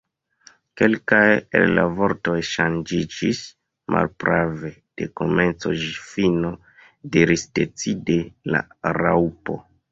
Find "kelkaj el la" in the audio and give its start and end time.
0.79-1.83